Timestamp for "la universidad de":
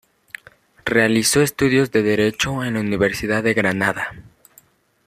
2.73-3.53